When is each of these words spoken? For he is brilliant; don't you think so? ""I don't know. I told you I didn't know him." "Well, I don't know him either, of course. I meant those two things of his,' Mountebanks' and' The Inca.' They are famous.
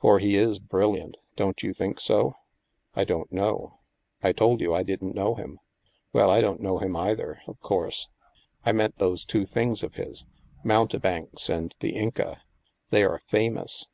For 0.00 0.18
he 0.18 0.34
is 0.34 0.58
brilliant; 0.58 1.16
don't 1.36 1.62
you 1.62 1.72
think 1.72 2.00
so? 2.00 2.34
""I 2.96 3.04
don't 3.04 3.30
know. 3.30 3.78
I 4.24 4.32
told 4.32 4.60
you 4.60 4.74
I 4.74 4.82
didn't 4.82 5.14
know 5.14 5.36
him." 5.36 5.60
"Well, 6.12 6.30
I 6.30 6.40
don't 6.40 6.60
know 6.60 6.78
him 6.78 6.96
either, 6.96 7.38
of 7.46 7.60
course. 7.60 8.08
I 8.66 8.72
meant 8.72 8.98
those 8.98 9.24
two 9.24 9.46
things 9.46 9.84
of 9.84 9.94
his,' 9.94 10.24
Mountebanks' 10.64 11.48
and' 11.48 11.76
The 11.78 11.90
Inca.' 11.94 12.42
They 12.90 13.04
are 13.04 13.20
famous. 13.28 13.86